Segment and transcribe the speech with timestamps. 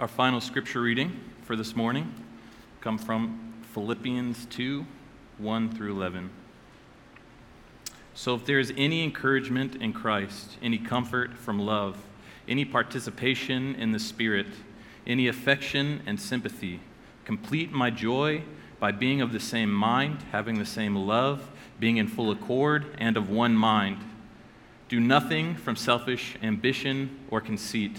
[0.00, 1.12] Our final scripture reading
[1.42, 2.14] for this morning
[2.80, 4.86] come from Philippians 2
[5.36, 6.30] 1 through 11.
[8.14, 11.98] So if there is any encouragement in Christ, any comfort from love,
[12.48, 14.46] any participation in the Spirit,
[15.06, 16.80] any affection and sympathy,
[17.26, 18.42] complete my joy
[18.78, 23.18] by being of the same mind, having the same love, being in full accord, and
[23.18, 23.98] of one mind.
[24.88, 27.98] Do nothing from selfish ambition or conceit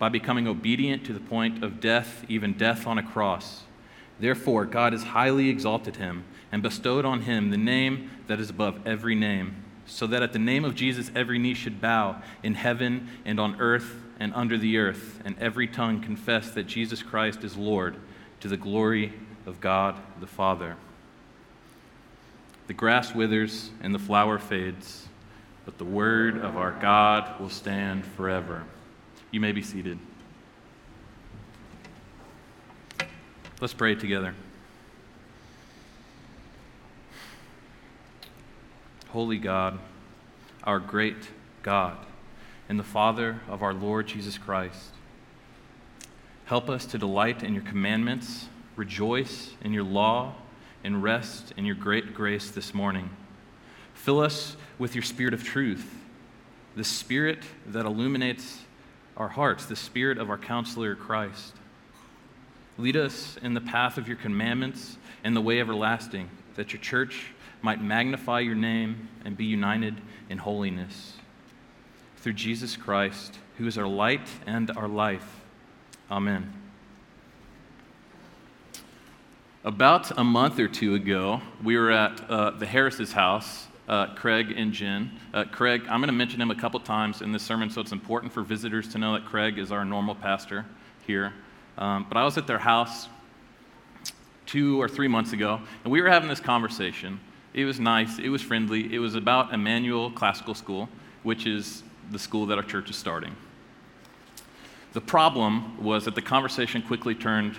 [0.00, 3.64] by becoming obedient to the point of death, even death on a cross.
[4.18, 8.80] Therefore, God has highly exalted him and bestowed on him the name that is above
[8.86, 13.08] every name, so that at the name of Jesus every knee should bow in heaven
[13.26, 17.58] and on earth and under the earth, and every tongue confess that Jesus Christ is
[17.58, 17.96] Lord,
[18.40, 19.12] to the glory
[19.44, 20.76] of God the Father.
[22.68, 25.08] The grass withers and the flower fades,
[25.66, 28.64] but the word of our God will stand forever.
[29.30, 29.98] You may be seated.
[33.60, 34.34] Let's pray together.
[39.10, 39.78] Holy God,
[40.64, 41.28] our great
[41.62, 41.98] God,
[42.68, 44.90] and the Father of our Lord Jesus Christ,
[46.46, 50.34] help us to delight in your commandments, rejoice in your law,
[50.82, 53.10] and rest in your great grace this morning.
[53.94, 55.94] Fill us with your spirit of truth,
[56.74, 58.60] the spirit that illuminates
[59.16, 61.54] our hearts, the Spirit of our counselor, Christ.
[62.78, 67.32] Lead us in the path of your commandments and the way everlasting, that your church
[67.62, 71.14] might magnify your name and be united in holiness.
[72.16, 75.40] Through Jesus Christ, who is our light and our life.
[76.10, 76.52] Amen.
[79.62, 84.54] About a month or two ago, we were at uh, the Harris's house uh, Craig
[84.56, 85.10] and Jen.
[85.34, 87.90] Uh, Craig, I'm going to mention him a couple times in this sermon, so it's
[87.90, 90.64] important for visitors to know that Craig is our normal pastor
[91.06, 91.34] here.
[91.76, 93.08] Um, but I was at their house
[94.46, 97.18] two or three months ago, and we were having this conversation.
[97.52, 98.94] It was nice, it was friendly.
[98.94, 100.88] It was about Emmanuel Classical School,
[101.24, 103.34] which is the school that our church is starting.
[104.92, 107.56] The problem was that the conversation quickly turned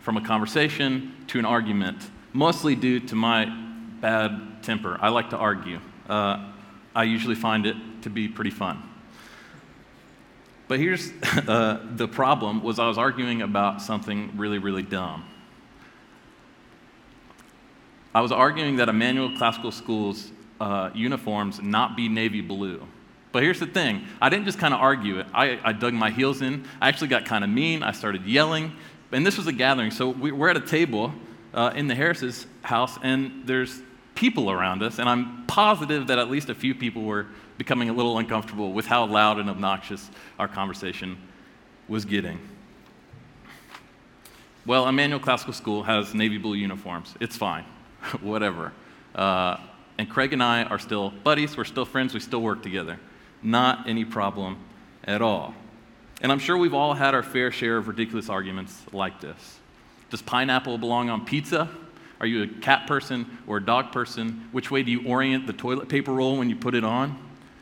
[0.00, 3.63] from a conversation to an argument, mostly due to my
[4.04, 4.98] bad temper.
[5.00, 5.80] I like to argue.
[6.06, 6.50] Uh,
[6.94, 8.82] I usually find it to be pretty fun.
[10.68, 11.10] But here's
[11.48, 15.24] uh, the problem was I was arguing about something really, really dumb.
[18.14, 22.86] I was arguing that Emmanuel Classical School's uh, uniforms not be navy blue.
[23.32, 26.10] But here's the thing I didn't just kind of argue it, I, I, dug my
[26.10, 26.66] heels in.
[26.78, 27.82] I actually got kind of mean.
[27.82, 28.76] I started yelling.
[29.12, 29.90] And this was a gathering.
[29.90, 31.14] So we, are at a table
[31.54, 33.80] uh, in the Harris's house, and there's
[34.14, 37.26] people around us, and I'm positive that at least a few people were
[37.58, 41.16] becoming a little uncomfortable with how loud and obnoxious our conversation
[41.88, 42.38] was getting.
[44.66, 47.14] Well, Emmanuel Classical School has navy blue uniforms.
[47.20, 47.64] It's fine,
[48.20, 48.72] whatever.
[49.14, 49.58] Uh,
[49.98, 52.98] and Craig and I are still buddies, we're still friends, we still work together.
[53.42, 54.58] Not any problem
[55.04, 55.54] at all.
[56.20, 59.58] And I'm sure we've all had our fair share of ridiculous arguments like this.
[60.10, 61.68] Does pineapple belong on pizza?
[62.20, 64.48] Are you a cat person or a dog person?
[64.52, 67.18] Which way do you orient the toilet paper roll when you put it on?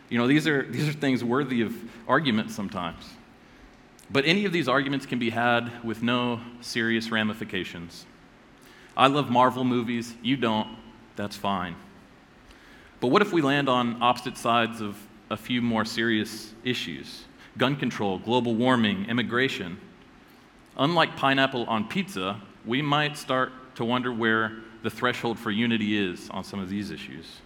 [0.09, 1.75] You know, these are, these are things worthy of
[2.07, 3.09] argument sometimes.
[4.11, 8.05] But any of these arguments can be had with no serious ramifications.
[8.95, 10.69] I love Marvel movies, you don't,
[11.17, 11.77] that's fine.
[13.01, 14.97] But what if we land on opposite sides of
[15.31, 17.25] a few more serious issues?
[17.57, 19.79] Gun control, global warming, immigration.
[20.77, 24.53] Unlike pineapple on pizza, we might start to wonder where
[24.83, 27.41] the threshold for unity is on some of these issues.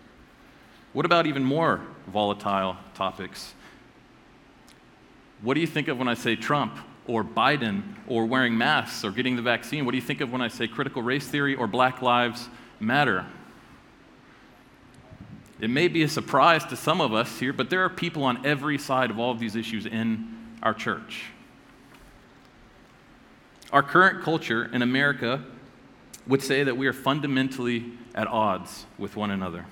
[0.93, 3.53] What about even more volatile topics?
[5.43, 9.11] What do you think of when I say Trump or Biden or wearing masks or
[9.11, 9.85] getting the vaccine?
[9.85, 12.49] What do you think of when I say critical race theory or Black Lives
[12.81, 13.27] Matter?
[15.61, 18.45] It may be a surprise to some of us here, but there are people on
[18.45, 21.25] every side of all of these issues in our church.
[23.73, 25.43] Our current culture in America
[26.27, 29.67] would say that we are fundamentally at odds with one another.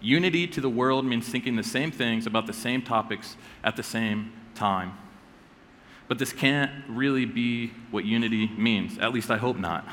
[0.00, 3.82] Unity to the world means thinking the same things about the same topics at the
[3.82, 4.92] same time.
[6.10, 8.98] but this can't really be what unity means.
[8.98, 9.86] At least I hope not.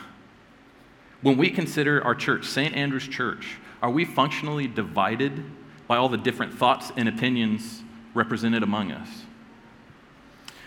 [1.21, 2.74] When we consider our church, St.
[2.74, 5.44] Andrew's Church, are we functionally divided
[5.88, 7.83] by all the different thoughts and opinions
[8.15, 9.07] represented among us?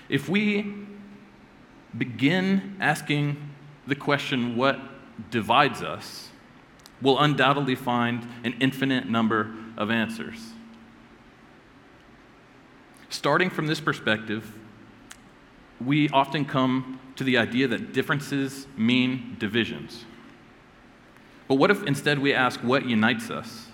[0.08, 0.72] If we
[1.98, 3.49] begin asking
[3.86, 4.78] the question, what
[5.30, 6.28] divides us,
[7.02, 10.52] we'll undoubtedly find an infinite number of answers.
[13.08, 14.54] Starting from this perspective,
[15.84, 20.04] we often come to the idea that differences mean divisions.
[21.48, 23.66] But what if instead we ask what unites us?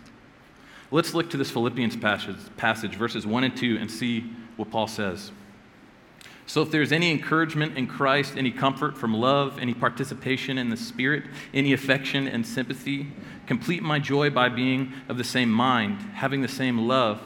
[0.91, 4.87] Let's look to this Philippians passage, passage, verses 1 and 2, and see what Paul
[4.87, 5.33] says.
[6.49, 10.77] So, if there's any encouragement in Christ, any comfort from love, any participation in the
[10.77, 13.09] Spirit, any affection and sympathy,
[13.47, 17.21] complete my joy by being of the same mind, having the same love,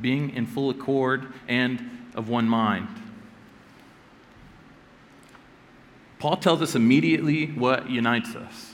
[0.00, 2.88] being in full accord and of one mind.
[6.18, 8.72] Paul tells us immediately what unites us.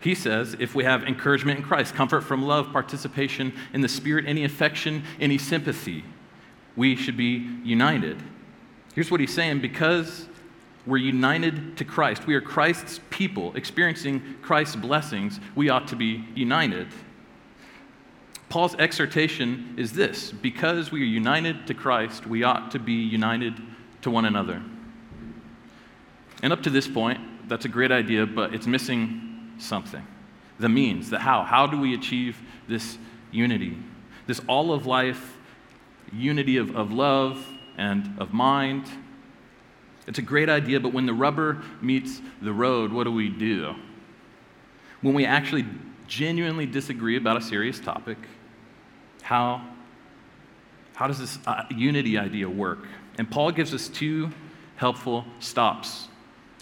[0.00, 4.26] He says, if we have encouragement in Christ, comfort from love, participation in the Spirit,
[4.28, 6.04] any affection, any sympathy,
[6.76, 8.22] we should be united.
[8.94, 10.26] Here's what he's saying because
[10.86, 16.24] we're united to Christ, we are Christ's people, experiencing Christ's blessings, we ought to be
[16.34, 16.88] united.
[18.48, 23.54] Paul's exhortation is this because we are united to Christ, we ought to be united
[24.02, 24.62] to one another.
[26.42, 30.06] And up to this point, that's a great idea, but it's missing something.
[30.60, 31.42] The means, the how.
[31.42, 32.98] How do we achieve this
[33.32, 33.76] unity?
[34.26, 35.36] This all of life
[36.12, 37.44] unity of, of love
[37.76, 38.86] and of mind.
[40.06, 43.74] It's a great idea, but when the rubber meets the road, what do we do?
[45.00, 45.64] When we actually
[46.06, 48.18] genuinely disagree about a serious topic,
[49.22, 49.66] how,
[50.94, 52.86] how does this uh, unity idea work?
[53.16, 54.30] And Paul gives us two
[54.76, 56.08] helpful stops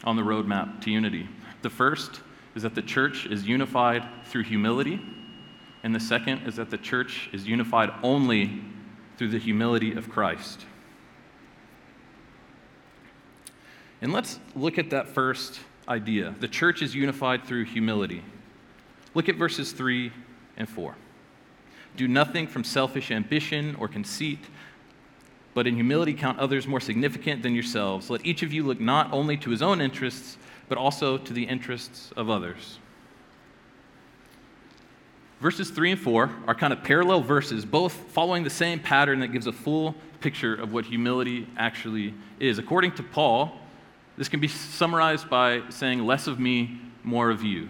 [0.05, 1.29] on the roadmap to unity.
[1.62, 2.20] The first
[2.55, 5.00] is that the church is unified through humility,
[5.82, 8.61] and the second is that the church is unified only
[9.17, 10.67] through the humility of Christ.
[14.02, 16.34] And let's look at that first idea.
[16.40, 18.22] The church is unified through humility.
[19.14, 20.12] Look at verses 3
[20.56, 20.96] and 4.
[21.96, 24.40] Do nothing from selfish ambition or conceit,
[25.54, 28.10] but in humility count others more significant than yourselves.
[28.10, 30.37] Let each of you look not only to his own interests,
[30.69, 32.78] but also to the interests of others.
[35.40, 39.28] Verses 3 and 4 are kind of parallel verses, both following the same pattern that
[39.28, 42.58] gives a full picture of what humility actually is.
[42.58, 43.62] According to Paul,
[44.17, 47.69] this can be summarized by saying, less of me, more of you.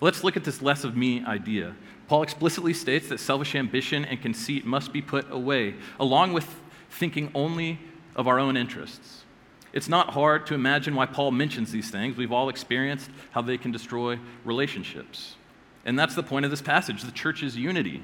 [0.00, 1.76] Let's look at this less of me idea.
[2.08, 6.46] Paul explicitly states that selfish ambition and conceit must be put away, along with
[6.90, 7.78] thinking only
[8.16, 9.24] of our own interests.
[9.72, 12.16] It's not hard to imagine why Paul mentions these things.
[12.16, 15.36] We've all experienced how they can destroy relationships.
[15.84, 18.02] And that's the point of this passage the church's unity.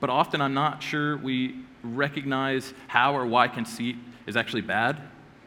[0.00, 3.96] But often I'm not sure we recognize how or why conceit
[4.26, 5.00] is actually bad.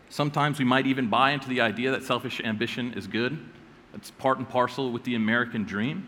[0.10, 3.38] Sometimes we might even buy into the idea that selfish ambition is good.
[3.94, 6.08] It's part and parcel with the American dream.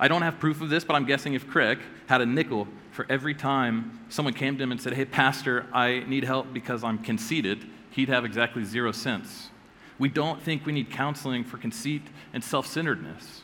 [0.00, 3.06] I don't have proof of this, but I'm guessing if Craig had a nickel for
[3.08, 6.98] every time someone came to him and said, Hey, Pastor, I need help because I'm
[6.98, 9.50] conceited, he'd have exactly zero cents.
[9.98, 13.42] We don't think we need counseling for conceit and self centeredness.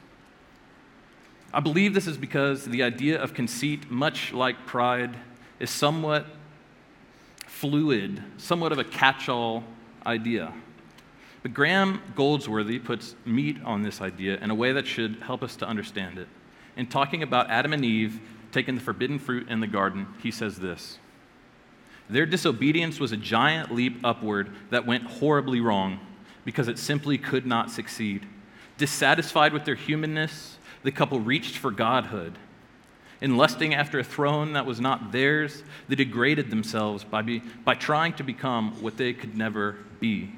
[1.53, 5.17] I believe this is because the idea of conceit, much like pride,
[5.61, 6.27] is somewhat
[7.61, 9.65] fluid, somewhat of a catch all
[10.07, 10.53] idea.
[11.43, 15.57] But Graham Goldsworthy puts meat on this idea in a way that should help us
[15.57, 16.29] to understand it
[16.79, 18.21] in talking about Adam and Eve
[18.53, 20.99] taking the forbidden fruit in the garden, he says this
[22.09, 26.01] Their disobedience was a giant leap upward that went horribly wrong
[26.45, 28.25] because it simply could not succeed.
[28.79, 32.39] Dissatisfied with their humanness, the couple reached for godhood.
[33.21, 37.75] In lusting after a throne that was not theirs, they degraded themselves by, be, by
[37.75, 40.33] trying to become what they could never be.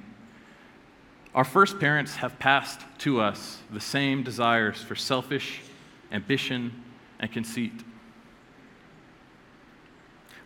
[1.35, 5.61] Our first parents have passed to us the same desires for selfish,
[6.11, 6.83] ambition,
[7.21, 7.85] and conceit.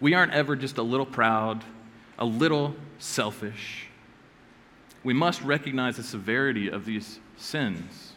[0.00, 1.64] We aren't ever just a little proud,
[2.18, 3.86] a little selfish.
[5.04, 8.12] We must recognize the severity of these sins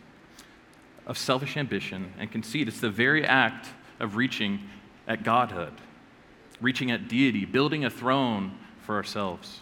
[1.06, 2.68] of selfish ambition and conceit.
[2.68, 4.60] It's the very act of reaching
[5.08, 5.74] at godhood,
[6.62, 9.62] reaching at deity, building a throne for ourselves.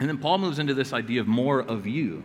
[0.00, 2.24] And then Paul moves into this idea of more of you.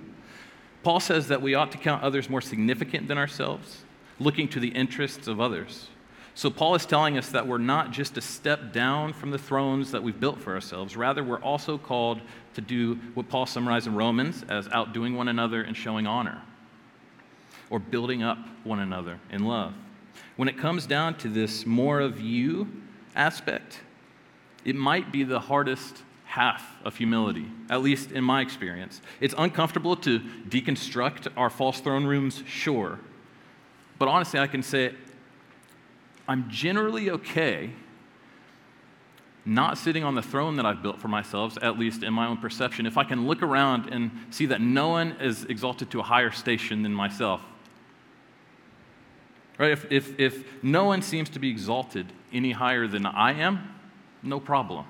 [0.83, 3.83] Paul says that we ought to count others more significant than ourselves
[4.19, 5.88] looking to the interests of others.
[6.36, 9.91] So, Paul is telling us that we're not just a step down from the thrones
[9.91, 10.95] that we've built for ourselves.
[10.95, 12.21] Rather, we're also called
[12.53, 16.41] to do what Paul summarized in Romans as outdoing one another and showing honor,
[17.69, 19.74] or building up one another in love.
[20.35, 22.67] When it comes down to this more of you
[23.15, 23.81] aspect,
[24.65, 29.01] it might be the hardest half of humility, at least in my experience.
[29.19, 32.99] It's uncomfortable to deconstruct our false throne rooms, sure.
[33.97, 34.93] But honestly, I can say
[36.27, 37.71] I'm generally okay
[39.45, 42.38] not sitting on the throne that I've built for myself, at least in my own
[42.38, 46.03] perception, if I can look around and see that no one is exalted to a
[46.03, 47.41] higher station than myself.
[49.59, 49.71] Right?
[49.71, 53.75] If, if, if no one seems to be exalted any higher than I am,
[54.23, 54.85] no problem.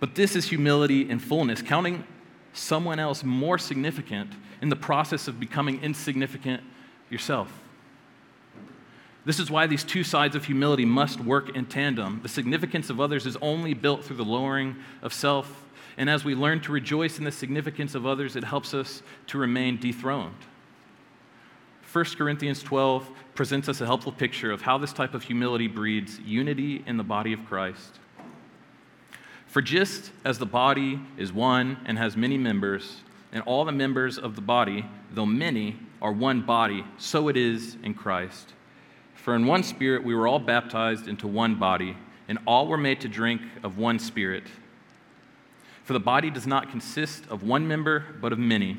[0.00, 2.04] But this is humility in fullness, counting
[2.52, 6.62] someone else more significant in the process of becoming insignificant
[7.10, 7.52] yourself.
[9.24, 12.20] This is why these two sides of humility must work in tandem.
[12.22, 15.64] The significance of others is only built through the lowering of self.
[15.96, 19.38] And as we learn to rejoice in the significance of others, it helps us to
[19.38, 20.34] remain dethroned.
[21.92, 26.18] 1 Corinthians 12 presents us a helpful picture of how this type of humility breeds
[26.20, 27.98] unity in the body of Christ.
[29.46, 34.16] For just as the body is one and has many members, and all the members
[34.16, 38.54] of the body, though many, are one body, so it is in Christ.
[39.14, 41.94] For in one spirit we were all baptized into one body,
[42.26, 44.44] and all were made to drink of one spirit.
[45.84, 48.78] For the body does not consist of one member, but of many.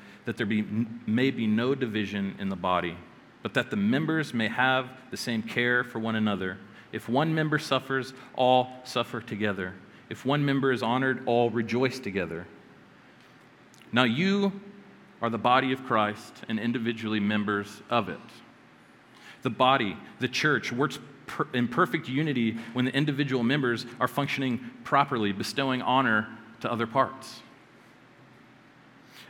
[0.25, 0.63] that there be,
[1.05, 2.95] may be no division in the body,
[3.43, 6.57] but that the members may have the same care for one another.
[6.91, 9.73] If one member suffers, all suffer together.
[10.09, 12.45] If one member is honored, all rejoice together.
[13.91, 14.51] Now you
[15.21, 18.19] are the body of Christ and individually members of it.
[19.41, 24.59] The body, the church, works per- in perfect unity when the individual members are functioning
[24.83, 26.27] properly, bestowing honor
[26.61, 27.41] to other parts.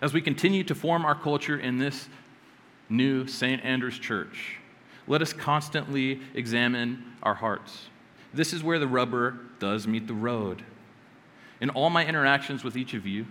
[0.01, 2.09] As we continue to form our culture in this
[2.89, 3.63] new St.
[3.63, 4.57] Andrew's Church,
[5.07, 7.85] let us constantly examine our hearts.
[8.33, 10.63] This is where the rubber does meet the road.
[11.59, 13.27] In all my interactions with each of you,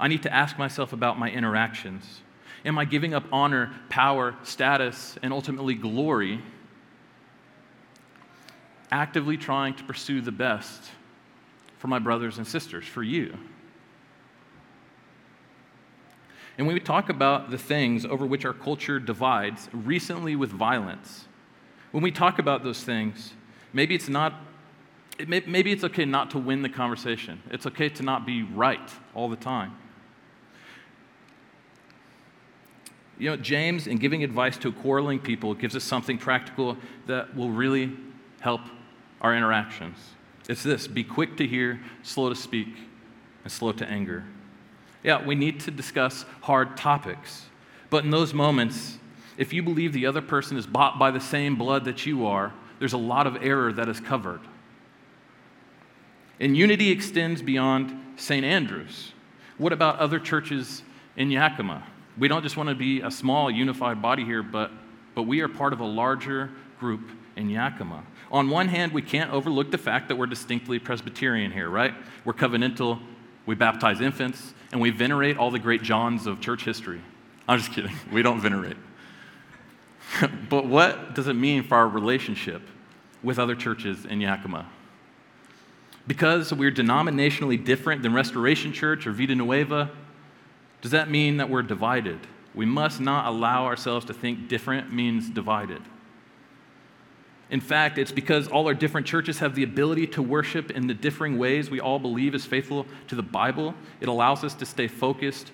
[0.00, 2.20] I need to ask myself about my interactions.
[2.64, 6.42] Am I giving up honor, power, status, and ultimately glory?
[8.90, 10.90] Actively trying to pursue the best
[11.78, 13.38] for my brothers and sisters, for you.
[16.58, 21.26] And when we talk about the things over which our culture divides, recently with violence,
[21.90, 23.32] when we talk about those things,
[23.72, 24.34] maybe it's not
[25.26, 27.40] maybe it's okay not to win the conversation.
[27.50, 29.74] It's okay to not be right all the time.
[33.18, 37.48] You know, James, in giving advice to quarreling people, gives us something practical that will
[37.48, 37.96] really
[38.40, 38.60] help
[39.22, 39.96] our interactions.
[40.50, 42.68] It's this be quick to hear, slow to speak,
[43.42, 44.24] and slow to anger.
[45.06, 47.46] Yeah, we need to discuss hard topics.
[47.90, 48.98] But in those moments,
[49.38, 52.52] if you believe the other person is bought by the same blood that you are,
[52.80, 54.40] there's a lot of error that is covered.
[56.40, 58.44] And unity extends beyond St.
[58.44, 59.12] Andrews.
[59.58, 60.82] What about other churches
[61.16, 61.84] in Yakima?
[62.18, 64.72] We don't just want to be a small, unified body here, but,
[65.14, 68.02] but we are part of a larger group in Yakima.
[68.32, 71.94] On one hand, we can't overlook the fact that we're distinctly Presbyterian here, right?
[72.24, 73.00] We're covenantal,
[73.46, 77.00] we baptize infants, and we venerate all the great Johns of church history.
[77.48, 78.76] I'm just kidding, we don't venerate.
[80.50, 82.62] but what does it mean for our relationship
[83.22, 84.66] with other churches in Yakima?
[86.06, 89.90] Because we're denominationally different than Restoration Church or Vida Nueva,
[90.80, 92.18] does that mean that we're divided?
[92.54, 95.82] We must not allow ourselves to think different means divided.
[97.50, 100.94] In fact, it's because all our different churches have the ability to worship in the
[100.94, 103.74] differing ways we all believe is faithful to the Bible.
[104.00, 105.52] It allows us to stay focused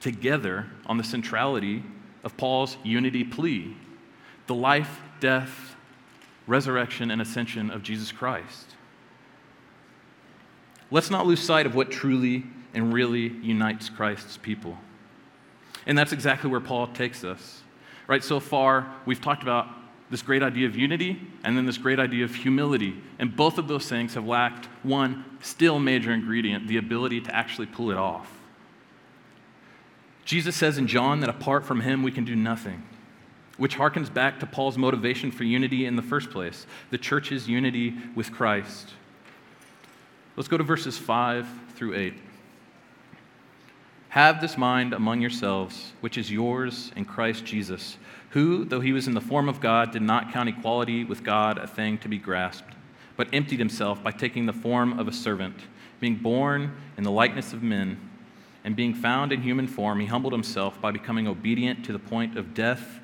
[0.00, 1.82] together on the centrality
[2.24, 3.76] of Paul's unity plea
[4.46, 5.76] the life, death,
[6.46, 8.74] resurrection, and ascension of Jesus Christ.
[10.90, 14.78] Let's not lose sight of what truly and really unites Christ's people.
[15.86, 17.62] And that's exactly where Paul takes us.
[18.06, 19.68] Right, so far, we've talked about
[20.10, 22.94] this great idea of unity and then this great idea of humility.
[23.18, 27.66] And both of those things have lacked one still major ingredient the ability to actually
[27.66, 28.32] pull it off.
[30.24, 32.82] Jesus says in John that apart from him, we can do nothing,
[33.56, 37.94] which harkens back to Paul's motivation for unity in the first place the church's unity
[38.14, 38.90] with Christ.
[40.36, 42.14] Let's go to verses 5 through 8.
[44.10, 47.96] Have this mind among yourselves, which is yours in Christ Jesus
[48.30, 51.58] who, though he was in the form of God, did not count equality with God
[51.58, 52.74] a thing to be grasped,
[53.16, 55.56] but emptied himself by taking the form of a servant,
[56.00, 57.98] being born in the likeness of men,
[58.64, 62.36] and being found in human form, he humbled himself by becoming obedient to the point
[62.36, 63.00] of death,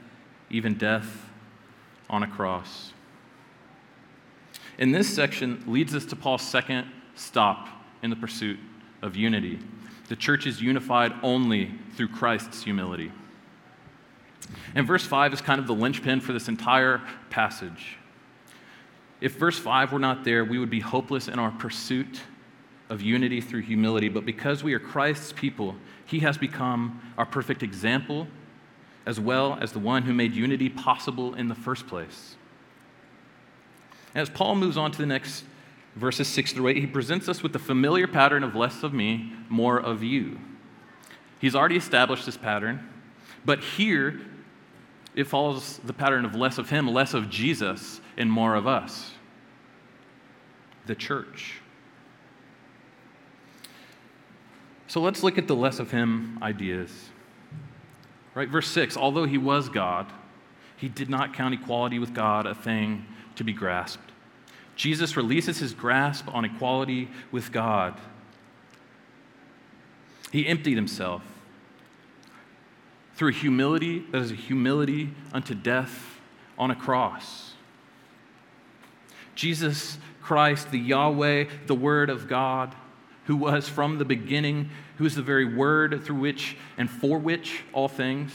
[0.51, 1.31] even death
[2.11, 2.93] on a cross.
[4.77, 7.69] In this section leads us to Paul's second stop
[8.03, 8.59] in the pursuit
[9.03, 9.59] of unity.
[10.09, 13.11] The church is unified only through Christ's humility.
[14.75, 17.99] And verse 5 is kind of the linchpin for this entire passage.
[19.21, 22.21] If verse 5 were not there, we would be hopeless in our pursuit
[22.91, 24.09] of unity through humility.
[24.09, 28.27] But because we are Christ's people, he has become our perfect example,
[29.07, 32.37] as well as the one who made unity possible in the first place.
[34.15, 35.45] As Paul moves on to the next
[35.97, 39.33] verses 6 through 8, he presents us with the familiar pattern of less of me,
[39.49, 40.39] more of you.
[41.41, 42.89] He's already established this pattern,
[43.45, 44.21] but here
[45.15, 49.13] it follows the pattern of less of him, less of Jesus, and more of us.
[50.87, 51.61] The church.
[54.89, 56.91] So let's look at the less of him ideas.
[58.35, 60.13] Right, verse 6 Although he was God,
[60.77, 63.07] he did not count equality with God a thing
[63.37, 64.11] to be grasped.
[64.77, 68.01] Jesus releases his grasp on equality with God.
[70.33, 71.23] He emptied himself
[73.15, 76.21] through humility that is a humility unto death
[76.59, 77.53] on a cross.
[79.35, 82.75] Jesus Christ, the Yahweh, the Word of God,
[83.25, 87.63] who was from the beginning, who is the very Word through which and for which
[87.73, 88.33] all things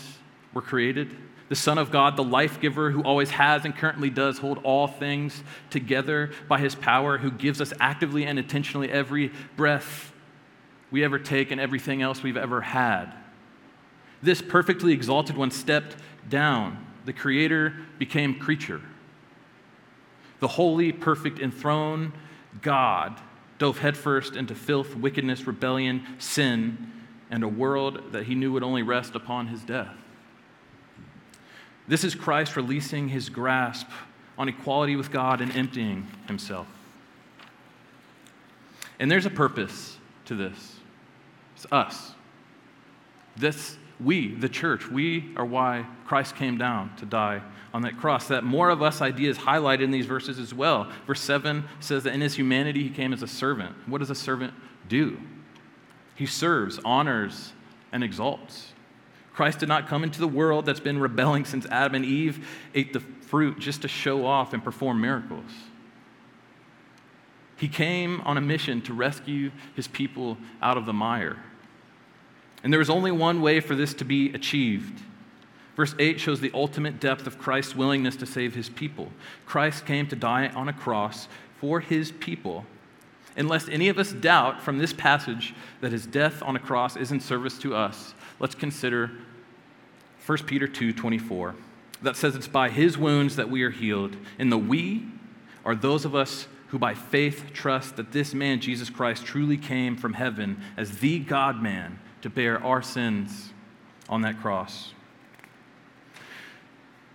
[0.53, 1.15] were created.
[1.48, 4.87] The Son of God, the life giver, who always has and currently does hold all
[4.87, 10.13] things together by his power, who gives us actively and intentionally every breath
[10.92, 13.13] we ever take and everything else we've ever had.
[14.22, 15.96] This perfectly exalted one stepped
[16.29, 16.86] down.
[17.05, 18.82] The Creator became creature.
[20.40, 22.12] The holy, perfect, enthroned
[22.62, 23.20] God
[23.58, 26.92] dove headfirst into filth, wickedness, rebellion, sin,
[27.29, 29.96] and a world that he knew would only rest upon his death.
[31.88, 33.88] This is Christ releasing his grasp
[34.38, 36.68] on equality with God and emptying himself.
[39.00, 40.77] And there's a purpose to this.
[41.55, 42.14] It's us.
[43.36, 47.42] This we, the church, we are why Christ came down to die
[47.74, 48.29] on that cross.
[48.29, 50.90] That more of us idea is highlighted in these verses as well.
[51.05, 53.75] Verse 7 says that in his humanity he came as a servant.
[53.88, 54.53] What does a servant
[54.88, 55.20] do?
[56.16, 57.53] He serves, honors,
[57.92, 58.74] and exalts.
[59.33, 62.94] Christ did not come into the world that's been rebelling since Adam and Eve ate
[62.94, 65.51] the fruit just to show off and perform miracles.
[67.55, 71.38] He came on a mission to rescue his people out of the mire.
[72.63, 75.01] And there is only one way for this to be achieved.
[75.75, 79.11] Verse 8 shows the ultimate depth of Christ's willingness to save his people.
[79.45, 82.65] Christ came to die on a cross for his people.
[83.37, 87.11] Unless any of us doubt from this passage that his death on a cross is
[87.13, 89.11] in service to us, let's consider
[90.25, 91.55] 1 Peter 2:24.
[92.01, 94.17] That says it's by his wounds that we are healed.
[94.37, 95.05] And the we
[95.63, 99.95] are those of us who by faith trust that this man Jesus Christ truly came
[99.95, 103.53] from heaven as the God man to bear our sins
[104.08, 104.94] on that cross.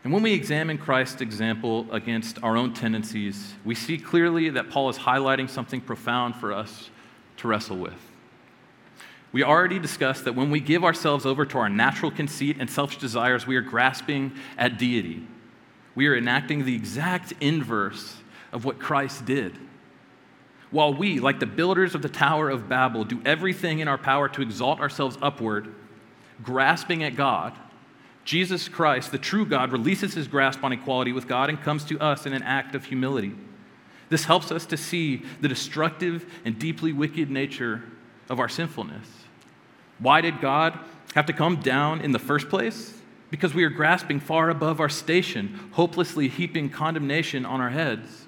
[0.04, 4.90] And when we examine Christ's example against our own tendencies, we see clearly that Paul
[4.90, 6.90] is highlighting something profound for us
[7.38, 7.94] to wrestle with.
[9.32, 12.98] We already discussed that when we give ourselves over to our natural conceit and selfish
[12.98, 15.26] desires, we are grasping at deity.
[15.94, 18.18] We are enacting the exact inverse
[18.52, 19.58] of what Christ did.
[20.74, 24.28] While we, like the builders of the Tower of Babel, do everything in our power
[24.30, 25.72] to exalt ourselves upward,
[26.42, 27.52] grasping at God,
[28.24, 32.00] Jesus Christ, the true God, releases his grasp on equality with God and comes to
[32.00, 33.36] us in an act of humility.
[34.08, 37.84] This helps us to see the destructive and deeply wicked nature
[38.28, 39.06] of our sinfulness.
[40.00, 40.76] Why did God
[41.14, 43.00] have to come down in the first place?
[43.30, 48.23] Because we are grasping far above our station, hopelessly heaping condemnation on our heads.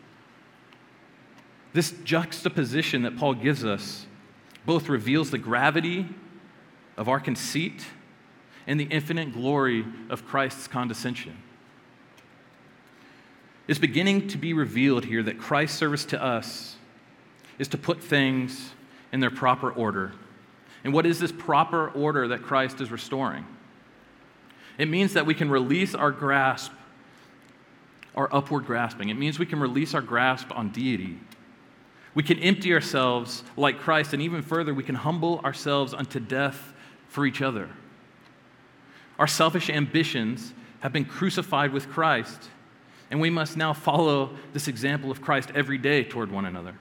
[1.73, 4.07] This juxtaposition that Paul gives us
[4.65, 6.09] both reveals the gravity
[6.97, 7.87] of our conceit
[8.67, 11.37] and the infinite glory of Christ's condescension.
[13.69, 16.77] It's beginning to be revealed here that Christ's service to us
[17.59, 18.73] is to put things
[19.13, 20.13] in their proper order.
[20.85, 23.45] And what is this proper order that Christ is restoring?
[24.79, 26.71] It means that we can release our grasp,
[28.15, 29.09] our upward grasping.
[29.09, 31.19] It means we can release our grasp on deity.
[32.17, 36.73] We can empty ourselves like Christ, and even further, we can humble ourselves unto death
[37.09, 37.69] for each other.
[39.19, 42.49] Our selfish ambitions have been crucified with Christ,
[43.11, 46.75] and we must now follow this example of Christ every day toward one another.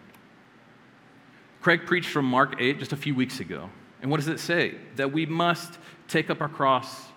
[1.61, 3.69] Craig preached from Mark 8 just a few weeks ago.
[4.01, 4.75] And what does it say?
[4.95, 7.07] That we must take up our cross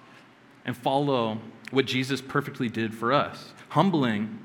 [0.65, 1.39] and follow
[1.71, 4.41] what Jesus perfectly did for us, humbling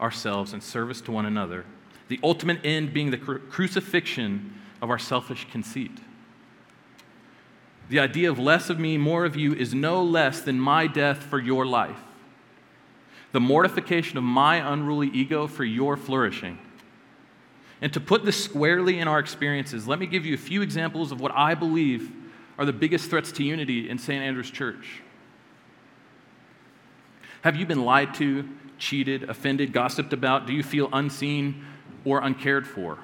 [0.00, 1.64] ourselves in service to one another,
[2.10, 5.96] the ultimate end being the cru- crucifixion of our selfish conceit.
[7.88, 11.18] The idea of less of me, more of you is no less than my death
[11.18, 12.00] for your life,
[13.30, 16.58] the mortification of my unruly ego for your flourishing.
[17.80, 21.12] And to put this squarely in our experiences, let me give you a few examples
[21.12, 22.10] of what I believe
[22.58, 24.20] are the biggest threats to unity in St.
[24.20, 25.00] Andrew's Church.
[27.42, 30.48] Have you been lied to, cheated, offended, gossiped about?
[30.48, 31.64] Do you feel unseen
[32.04, 32.98] or uncared for?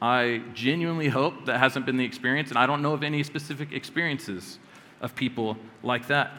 [0.00, 3.72] I genuinely hope that hasn't been the experience, and I don't know of any specific
[3.72, 4.58] experiences
[5.00, 6.32] of people like that.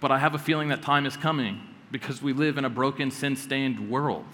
[0.00, 3.10] But I have a feeling that time is coming because we live in a broken,
[3.10, 4.24] sin stained world.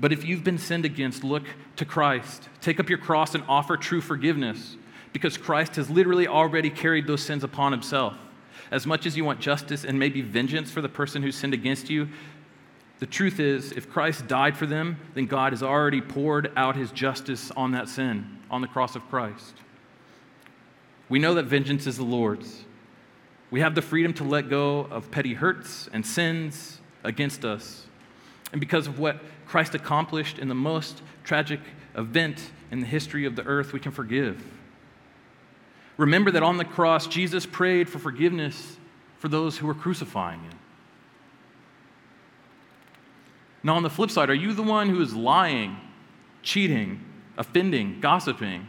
[0.00, 1.44] But if you've been sinned against, look
[1.76, 2.48] to Christ.
[2.60, 4.76] Take up your cross and offer true forgiveness
[5.12, 8.16] because Christ has literally already carried those sins upon himself.
[8.70, 11.90] As much as you want justice and maybe vengeance for the person who sinned against
[11.90, 12.08] you,
[13.02, 16.92] the truth is, if Christ died for them, then God has already poured out his
[16.92, 19.54] justice on that sin on the cross of Christ.
[21.08, 22.64] We know that vengeance is the Lord's.
[23.50, 27.86] We have the freedom to let go of petty hurts and sins against us.
[28.52, 31.58] And because of what Christ accomplished in the most tragic
[31.96, 34.40] event in the history of the earth, we can forgive.
[35.96, 38.76] Remember that on the cross, Jesus prayed for forgiveness
[39.18, 40.52] for those who were crucifying him.
[43.62, 45.76] Now, on the flip side, are you the one who is lying,
[46.42, 47.04] cheating,
[47.36, 48.66] offending, gossiping?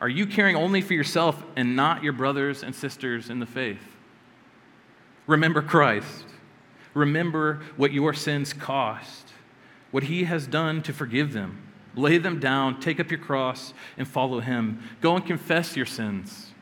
[0.00, 3.82] Are you caring only for yourself and not your brothers and sisters in the faith?
[5.26, 6.24] Remember Christ.
[6.94, 9.32] Remember what your sins cost,
[9.90, 11.66] what he has done to forgive them.
[11.94, 14.82] Lay them down, take up your cross, and follow him.
[15.00, 16.52] Go and confess your sins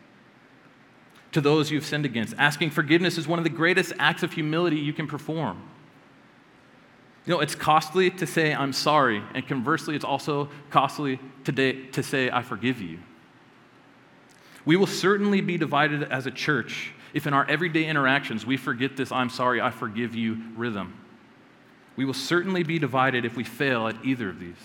[1.33, 2.35] to those you've sinned against.
[2.39, 5.63] Asking forgiveness is one of the greatest acts of humility you can perform.
[7.29, 12.03] You know, it's costly to say, I'm sorry, and conversely, it's also costly today to
[12.03, 13.01] say, I forgive you.
[14.65, 18.97] We will certainly be divided as a church if in our everyday interactions we forget
[18.97, 20.95] this, I'm sorry, I forgive you rhythm.
[21.97, 24.57] We will certainly be divided if we fail at either of these.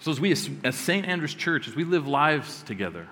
[0.00, 1.06] So, as we, as St.
[1.06, 3.06] Andrew's Church, as we live lives together,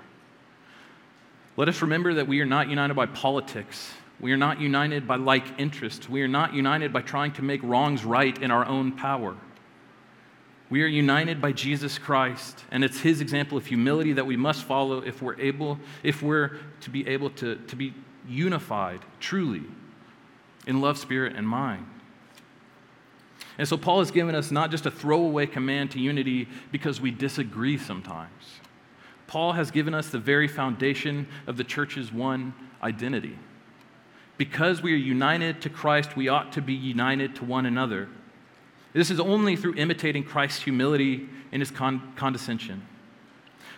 [1.56, 3.92] let us remember that we are not united by politics.
[4.22, 6.08] We are not united by like interests.
[6.08, 9.36] We are not united by trying to make wrongs right in our own power.
[10.70, 14.62] We are united by Jesus Christ, and it's his example of humility that we must
[14.62, 17.92] follow if we're able, if we're to be able to, to be
[18.26, 19.64] unified truly
[20.66, 21.84] in love, spirit, and mind.
[23.58, 27.10] And so Paul has given us not just a throwaway command to unity because we
[27.10, 28.60] disagree sometimes.
[29.26, 33.36] Paul has given us the very foundation of the church's one identity.
[34.42, 38.08] Because we are united to Christ, we ought to be united to one another.
[38.92, 42.82] This is only through imitating Christ's humility and his con- condescension.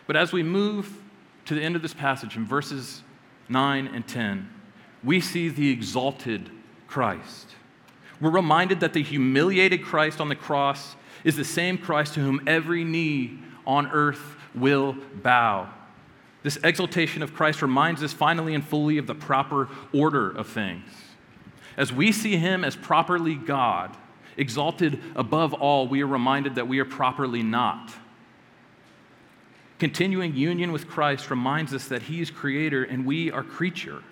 [0.06, 1.02] But as we move
[1.44, 3.02] to the end of this passage in verses
[3.50, 4.48] 9 and 10,
[5.04, 6.48] we see the exalted
[6.86, 7.56] Christ.
[8.18, 12.40] We're reminded that the humiliated Christ on the cross is the same Christ to whom
[12.46, 15.68] every knee on earth will bow.
[16.44, 20.84] This exaltation of Christ reminds us finally and fully of the proper order of things.
[21.76, 23.96] As we see him as properly God,
[24.36, 27.92] exalted above all, we are reminded that we are properly not.
[29.78, 34.02] Continuing union with Christ reminds us that he is creator and we are creature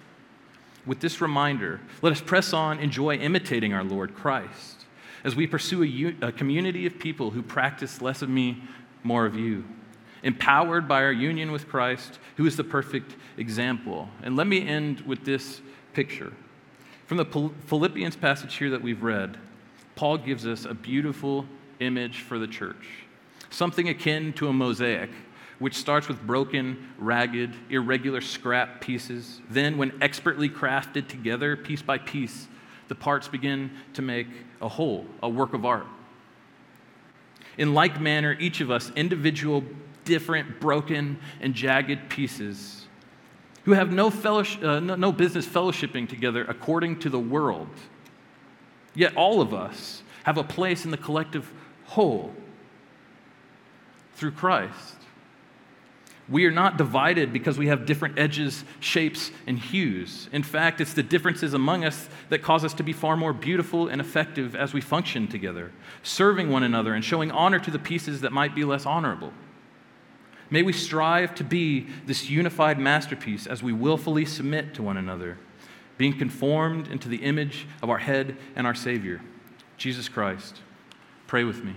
[0.87, 4.87] with this reminder, let us press on, enjoy imitating our Lord Christ
[5.23, 8.62] as we pursue a, a, community of people who practice less of me,
[9.05, 9.64] more of you,
[10.22, 14.08] empowered by our union with Christ, who is the perfect example.
[14.22, 15.61] And let me end with this
[15.92, 16.32] picture.
[17.06, 19.37] From the Philippians passage here that we've read,
[19.96, 21.46] Paul gives us a beautiful
[21.80, 23.04] image for the church,
[23.50, 25.11] something akin to a mosaic
[25.62, 29.40] which starts with broken, ragged, irregular scrap pieces.
[29.48, 32.48] Then, when expertly crafted together, piece by piece,
[32.88, 34.26] the parts begin to make
[34.61, 35.87] a whole, a work of art.
[37.58, 39.62] In like manner, each of us, individual,
[40.04, 42.86] different, broken, and jagged pieces,
[43.64, 47.68] who have no, fellowship, uh, no, no business fellowshipping together according to the world,
[48.94, 51.52] yet all of us have a place in the collective
[51.86, 52.32] whole
[54.14, 54.96] through Christ.
[56.28, 60.28] We are not divided because we have different edges, shapes, and hues.
[60.32, 63.88] In fact, it's the differences among us that cause us to be far more beautiful
[63.88, 68.20] and effective as we function together, serving one another and showing honor to the pieces
[68.20, 69.32] that might be less honorable.
[70.52, 75.38] May we strive to be this unified masterpiece as we willfully submit to one another,
[75.96, 79.22] being conformed into the image of our head and our Savior,
[79.78, 80.60] Jesus Christ.
[81.26, 81.74] Pray with me.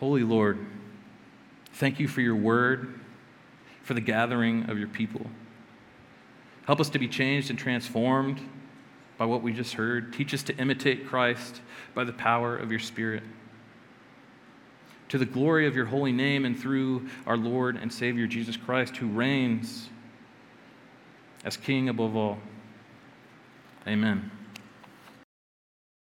[0.00, 0.58] Holy Lord,
[1.74, 2.98] thank you for your word,
[3.82, 5.26] for the gathering of your people.
[6.64, 8.40] Help us to be changed and transformed
[9.22, 10.12] by what we just heard.
[10.12, 11.60] Teach us to imitate Christ
[11.94, 13.22] by the power of your Spirit.
[15.10, 18.96] To the glory of your holy name and through our Lord and Savior Jesus Christ,
[18.96, 19.88] who reigns
[21.44, 22.38] as King above all.
[23.86, 24.28] Amen.